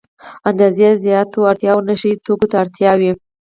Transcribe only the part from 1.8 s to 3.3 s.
نشه يي توکو اړتیا وي.